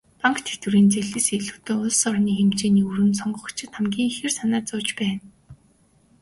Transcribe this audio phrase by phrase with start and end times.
[0.21, 5.23] Банк, тэтгэврийн зээлээс илүүтэй улс орны хэмжээний өрөнд сонгогчид хамгийн ихээр санаа зовж байна.